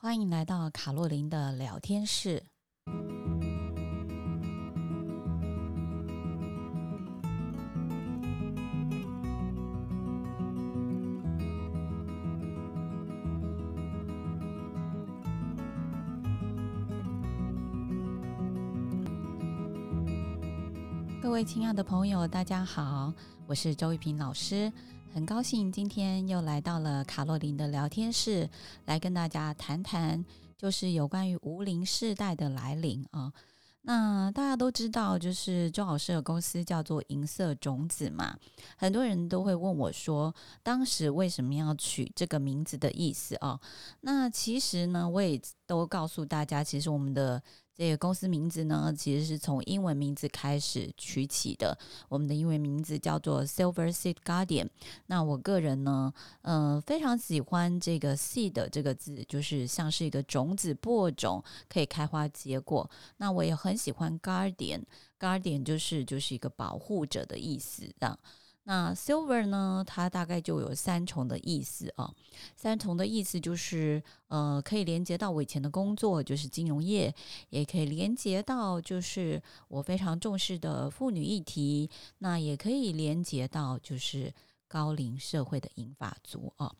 [0.00, 2.40] 欢迎来到卡洛琳的聊天室。
[21.20, 23.12] 各位亲爱的朋友，大家好，
[23.48, 24.72] 我是周玉萍老师。
[25.18, 28.48] 很高兴今天又来到了卡洛琳的聊天室，
[28.84, 30.24] 来跟大家谈谈，
[30.56, 33.32] 就是有关于无龄世代的来临啊。
[33.82, 38.38] 那大家都知道，就是周老师的公司叫做银色种子嘛，
[38.76, 43.58] 很多人都会问我说，当时为什么要取这个名字的意思啊？
[44.02, 47.42] 那其实呢，我也都告诉大家，其实我们的。
[47.78, 51.78] 这个公司名字呢，其实是从英文名字开始取起的。
[52.08, 54.68] 我们的英文名字叫做 Silver Seed Guardian。
[55.06, 62.90] 那我个人呢，呃，非常喜欢这个 seed 这个字，就是像是一个种子播种，可以开花结果。
[63.18, 68.18] 那我也很喜欢 Guardian，Guardian 就是就是一个保护者的意思，这样。
[68.68, 72.12] 那 silver 呢，它大概就有三重的意思啊。
[72.54, 77.14] 三重的意思就是，呃，可以连接到我以前的工作，就是金融业，
[77.48, 84.30] 也可以连接到就是我非常重视的妇女议题，那也可以连接到就是
[84.68, 86.70] 高龄社会的银发族啊。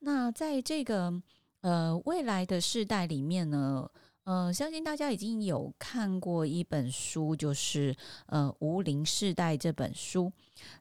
[0.00, 1.22] 那在这个
[1.60, 3.88] 呃未来的世代里面呢，
[4.24, 7.94] 呃，相信大家已经有看过一本书，就是
[8.26, 10.32] 呃《无龄世代》这本书。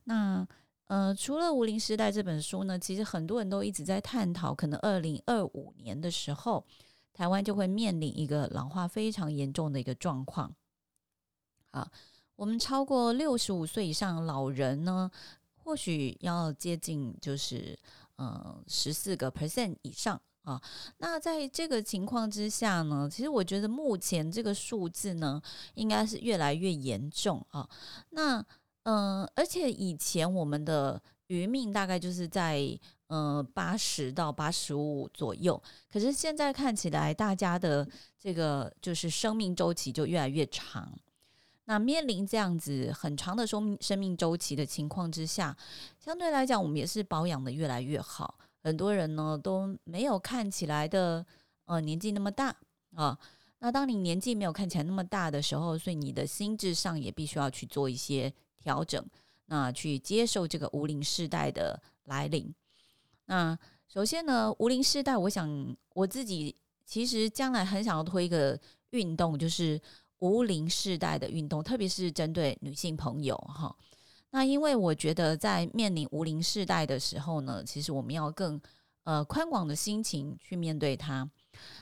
[0.06, 0.48] 那
[0.86, 6.66] 呃，除了《无龄世代》这本书呢，其实很多人都一直在探讨，可能二零二五年的时候，
[7.14, 10.54] 台湾就会面临一个老化非常严重的一个状况。
[11.72, 11.92] 啊，
[12.38, 15.12] 我们超过六十五岁以上老人呢，
[15.58, 17.78] 或许要接近就是
[18.16, 20.22] 呃十四个 percent 以上。
[20.44, 20.62] 啊，
[20.98, 25.42] 那在这个情况之下呢，其实我觉得目前这个数字呢，
[25.74, 27.68] 应该是越来越严重啊。
[28.12, 28.46] 那
[28.86, 32.78] 嗯、而且以前我们的余命大概就是在
[33.08, 37.88] 呃八十到八十五左右，可是现在看起来，大家的
[38.20, 40.92] 这个就是生命周期就越来越长。
[41.64, 45.56] 那面临这样子很长的生命生命周期的情况之下，
[45.98, 48.38] 相对来讲，我们也是保养的越来越好。
[48.64, 51.26] 很多人呢都没有看起来的
[51.66, 52.56] 呃年纪那么大
[52.96, 53.20] 啊，
[53.60, 59.06] 那当你年纪没有看起来那么大的时候，所以你的心智上也必须要去做一些调整，
[59.48, 62.54] 那去接受这个无龄世代的来临。
[63.26, 63.58] 那
[63.88, 68.60] 首先呢，无龄世代，我想我自己其实将来很想要推一个
[68.92, 69.80] 运动，就是
[70.20, 73.76] 无龄世代的运动，特别是针对女性朋友哈。
[74.36, 78.60] 那因为我觉得，在面临无龄世代的时候呢，其实我们要更
[79.04, 81.30] 呃宽广的心情去面对它。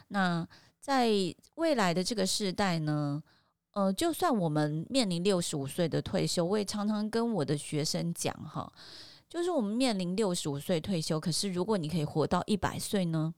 [0.10, 0.46] 那
[0.82, 1.10] 在
[1.56, 3.24] 未来的这个世代呢，
[3.72, 8.70] 呃，就算我们面临六十五岁的退休，我也常常跟我的学生讲哈，
[9.30, 13.34] 就是我们面临六十五岁退休，可是如果你可以活到一百岁呢？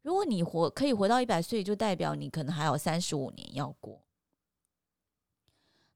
[0.00, 4.00] 如果你活可以活到一百岁，就代表你可能还有三十五年要过。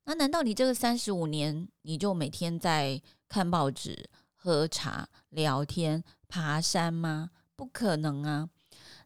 [0.04, 7.30] 那难道你这个三十五年你就每天在看报纸、喝茶、聊天、爬山吗？
[7.56, 8.50] 不可能啊！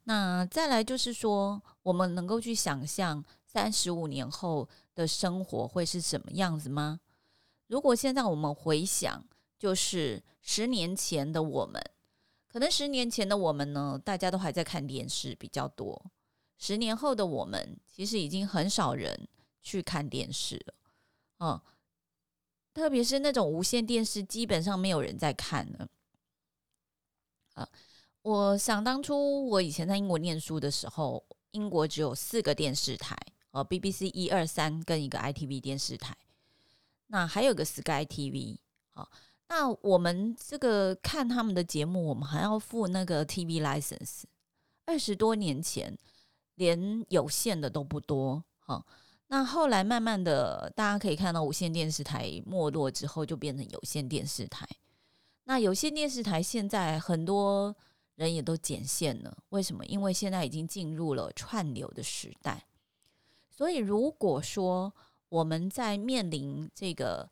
[0.04, 7.00] 那再来就是说，我们能够去想象三十五年后的生活会是什么样子吗？
[7.68, 9.24] 如果现在我们回想，
[9.58, 11.80] 就是十年前的我们，
[12.50, 16.10] 可能十年前的我们呢，大家都还在看电视比较多。
[16.56, 19.28] 十年后的我们，其实已经很少人
[19.62, 20.74] 去看电视了。
[21.38, 21.62] 哦，
[22.74, 25.88] 特别是那种无线电视，基本上没有人在看了。
[27.54, 27.68] 啊，
[28.22, 33.16] 我想当初我以前在英国念书的时候，英国只有四个电视台，
[33.52, 36.16] 哦，BBC 一二三跟一个 ITV 电视台，
[37.06, 38.58] 那还有个 Sky TV。
[38.90, 39.10] 好，
[39.48, 44.24] 那我们这个看他们的节目，我们还要付那个 TV license。
[44.86, 45.96] 二十多年前，
[46.56, 48.44] 连有线的都不多。
[48.58, 48.84] 好。
[49.30, 54.66] 那后来慢慢的，大家可以看到无线电视台没落之后，就变成有线电视台。
[55.44, 57.76] 那有线电视台现在很多
[58.14, 59.84] 人也都剪线了，为什么？
[59.84, 62.66] 因为现在已经进入了串流的时代。
[63.50, 64.92] 所以如果说
[65.28, 67.28] 我们在面临这个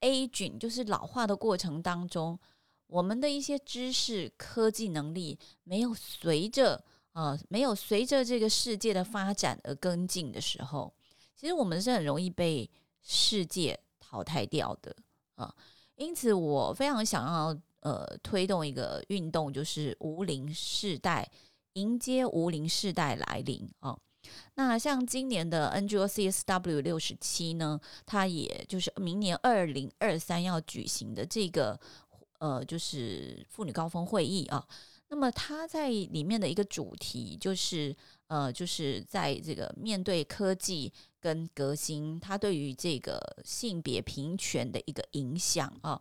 [0.00, 2.38] aging，就是老化的过程当中，
[2.86, 6.84] 我们的一些知识、科技能力没有随着
[7.14, 10.94] 呃没有随着这个世界的发展而跟进的时候。
[11.34, 12.68] 其实我们是很容易被
[13.02, 14.94] 世界淘汰掉的
[15.34, 15.52] 啊，
[15.96, 21.28] 因此我非常想要呃推动一个运动，就是无龄世代
[21.72, 23.98] 迎接无龄世代来临啊。
[24.54, 31.78] 那像今年的 NGO CSW 六十七呢，它也就是明年二零二三要举行的这个
[32.38, 34.64] 呃，就是妇女高峰会议啊。
[35.12, 37.94] 那么它在里面的一个主题就是
[38.28, 46.00] 呃，就是在这个面对科技跟革新，它对于这个性别平权的一个影响啊。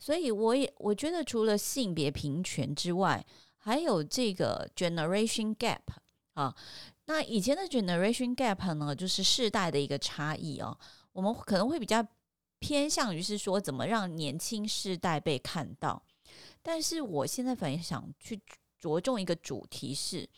[0.00, 3.24] 所以我也我觉得除了性别平权之外，
[3.58, 5.78] 还有这个 generation gap
[6.34, 6.52] 啊。
[7.06, 10.76] 那以前的 generation gap 呢，就是世代的一个差异哦。
[11.12, 12.04] 我们可能会比较
[12.58, 16.02] 偏向于是说，怎么让年轻世代被看到。
[16.68, 18.38] 但是我现在反而想去
[18.78, 20.28] 着重一个主题是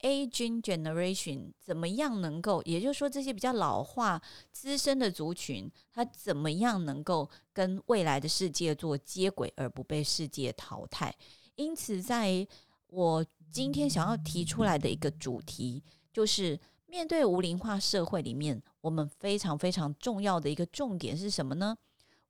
[0.00, 4.18] aging generation 怎么样能够，也就是说这些比较老化、
[4.50, 11.14] 资深的族群，它怎么样能够跟未来的世界做接轨，而不被世界淘汰。
[11.56, 12.48] 因此，在
[12.86, 13.22] 我
[13.52, 15.84] 今天想要提出来的一个主题。
[16.10, 21.76] 就是面对无龄化社会里面，我们非常非常重要的一个重点是什么呢？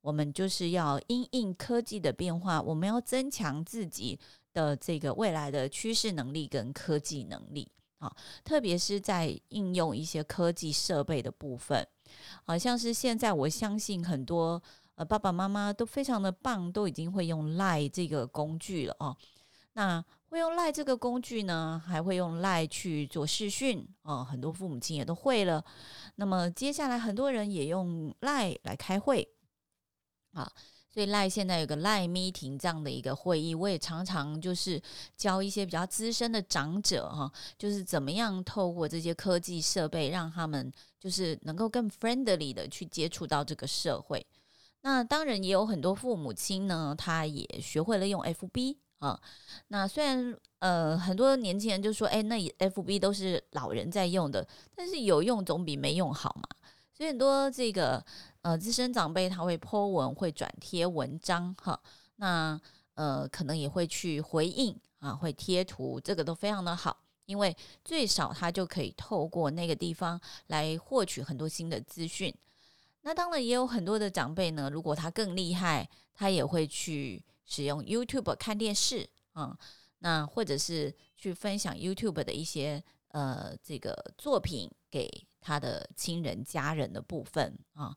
[0.01, 4.19] 我们就是要因应科技的变化，我们要增强自己
[4.53, 8.15] 的这个未来的趋势能力跟科技能力啊，
[8.45, 11.87] 特别是在应用一些科技设备的部分，
[12.45, 14.63] 好像是现在我相信很多
[14.95, 19.17] 呃爸爸妈妈都非常的棒，都已经会用 Lie 这个工具了哦。
[19.75, 25.65] 那会用 Lie 这个工具呢，还会用 Lie 去做视讯哦，很多父母亲也都会了。
[26.17, 29.29] 那么接下来很多人也用 Lie 来开会
[30.33, 30.51] 啊，
[30.93, 34.81] 所以赖现在有个 LINE Meeting 这样的一个会议，我也常常就是
[35.17, 44.27] 教一些比较资深的长者哈，就是怎么样透过这些科技设备，让他们就是能够更 friendly 的去接触到这个社会。
[44.83, 48.77] 那当然也有很多父母亲呢，他也学会了用 FB。
[48.99, 49.17] 啊，
[49.69, 54.45] 那虽然呃很多年轻人就说，哎，那 FB 都是老人在用的，
[54.75, 56.43] 但是有用总比没用好嘛。
[56.93, 58.05] 所以很多这个
[58.43, 61.81] 呃资深长辈他会 po 文，会转贴文章哈，
[62.17, 62.61] 那
[62.95, 72.35] 呃可能也会去回应啊，会贴图，这个都非常的好，因为最少他就可以透过那个地方来获取很多新的资讯。
[73.03, 77.25] 那当然也有很多的长辈呢，如果他更厉害，他也会去。
[77.51, 79.59] 使用 YouTube 看电视啊、嗯，
[80.01, 87.97] 那或者是去分享 YouTube 的一些呃这个作品给他的亲人家人的部分啊，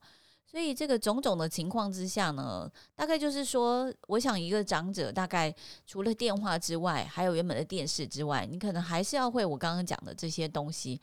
[0.51, 5.56] 所以这个种种的情况之下呢，大概就是说，我想一个长者大概
[5.88, 11.00] 除了电话之外，还有原本的电视之外，你可能还是要会我刚刚讲的这些东西。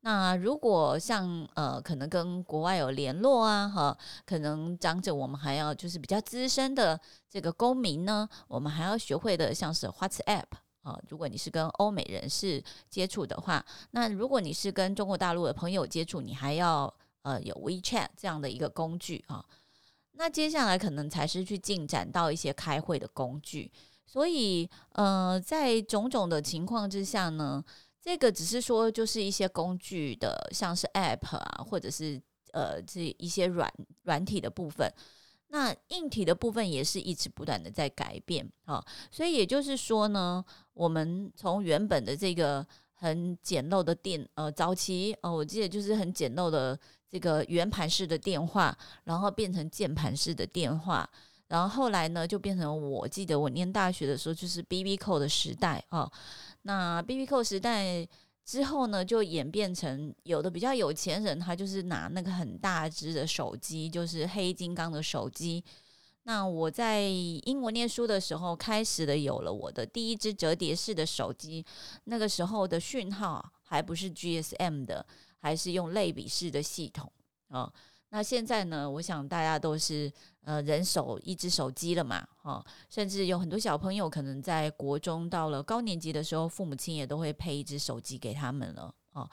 [0.00, 3.96] 那如果像呃，可能跟国外有联络啊，哈，
[4.26, 10.42] 可能长者我们还要就是比较资深的这个公民呢，我们还要学会的像是 WhatsApp
[10.82, 10.98] 啊。
[11.08, 12.60] 如果你是跟欧美人士
[12.90, 16.92] 接触的话，那如果你是跟中国大陆的朋友接触，你还要
[17.22, 19.44] 呃有 WeChat 这样的一个工具啊。
[20.12, 23.70] 那接下来可能才是去进展到一些开会的工具。
[24.06, 27.64] 所以呃，在种种的情况之下呢。
[28.00, 32.18] 这个只是说，就是一些工具的，像是 App 啊，或者是
[32.52, 33.70] 呃这一些软
[34.04, 34.90] 软体的部分。
[35.48, 38.82] 那硬体的部分也是一直不断的在改变啊。
[39.10, 40.42] 所以也就是说呢，
[40.74, 46.78] 我们从原本的这个很简陋的电呃早期哦，我记得就是很简陋的
[47.10, 51.08] 这个圆盘式的电话，然后变成键盘式的电话，
[51.48, 56.10] 然后后来呢就变成我记得我念大学的时候就是 B B Q 的时代啊。
[56.62, 58.06] 那 B B Q 时代
[58.44, 65.64] 之后呢，就演变成有的比较有钱人，他就是拿那个很大只的手机，就是黑金刚的手机。
[66.24, 71.64] 那我在英国念书的时候，开始的有了我的第一只折叠式的手机，
[72.04, 75.06] 那个时候的讯号还不是 GSM 的，
[75.38, 77.10] 还是用类比式的系统
[77.48, 77.72] 啊。
[78.10, 80.12] 那现在呢，我想大家都是。
[80.48, 89.28] 呃，人手一只手机了嘛，哈，甚至有很多小朋友可能在国中到了高年级的时候，父母亲也都会配一只手机给他们了，哦，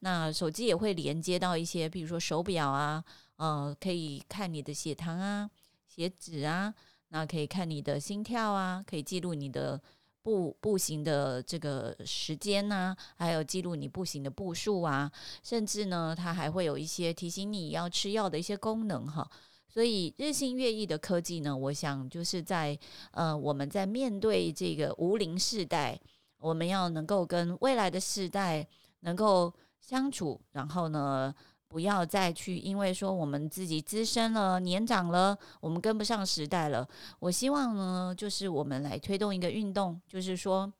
[0.00, 3.04] 那手机也会连接到一些，比如说手表啊，
[3.36, 5.48] 呃，可以看你的血糖啊、
[5.86, 6.74] 血脂啊，
[7.10, 9.80] 那可以看你的心跳啊，可以记录你的
[10.26, 15.08] 步步行的这个时间呐、还有记录你步行的步数啊，
[15.40, 19.30] 甚至呢，它还会有一些提醒你要吃药的一些功能，哈。
[19.68, 22.76] 所以日新月异的科技呢，我想就是在
[23.12, 25.96] 呃，我们在面对这个无龄世代，
[26.38, 28.66] 我们要能够跟未来的世代
[29.02, 31.32] 能够相处，然后呢，
[31.68, 36.88] 不要再去因为说我们自己资深了、年长了，我们跟不上时代了。
[37.18, 40.72] 我希望呢，就是我们来推动一个运动，就是说，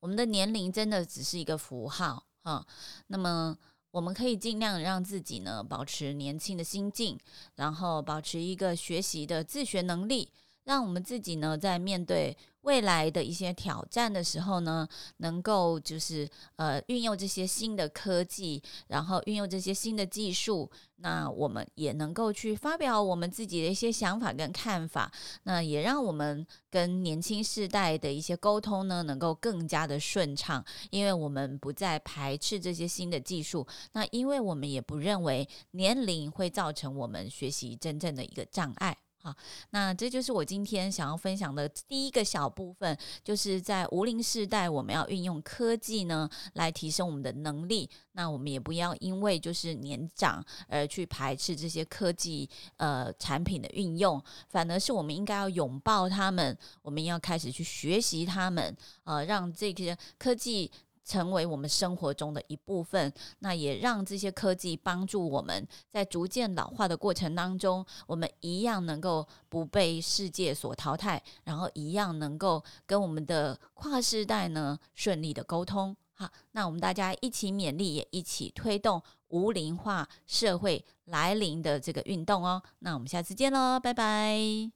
[0.00, 2.66] 我们的年龄真的只是一个符号哈。
[3.08, 3.56] 那么，
[3.90, 7.18] 我们可以尽量让自己呢保持年轻的心境，
[7.56, 10.32] 然后保持一个学习的自学能力，
[10.64, 14.86] 让我们自己呢在面对未来的一些挑战的时候呢，
[15.16, 25.10] 能够就是呃运用这些新的科技，然后运用这些新的技术，那我们也能够去发表我们自己的一些想法跟看法，
[25.44, 38.98] 那也让我们跟年轻世代的一些沟通呢，能够更加的顺畅，因为我们不再排斥这些新的技术，那因为我们也不认为年龄会造成我们学习真正的一个障碍。
[39.22, 39.34] 好，
[39.68, 47.90] 那这就是我今天想要分享的第一个小部分，就是在无龄时代，我们要运用科技呢，来提升我们的能力。
[48.12, 52.48] 那我们也不要因为就是年长而去排斥这些科技
[52.78, 58.74] 呃产品的运用，反而是我们应该要拥抱他们，我们要开始去学习他们，
[59.04, 60.70] 呃，让这些科技。
[61.10, 75.96] 成为我们生活中的一部分，那也让这些科技帮助我们在逐渐老化的过程当中，我们一样能够不被世界所淘汰，然后一样能够跟我们的跨世代呢顺利的沟通。
[76.14, 82.62] 好，那我们大家一起勉励，也一起推动无龄化社会来临的这个运动哦。
[82.78, 84.70] 那我们下次见喽，拜拜。